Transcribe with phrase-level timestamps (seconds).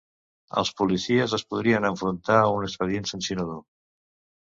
[0.61, 3.65] Els policies es podrien enfrontar a un expedient sancionador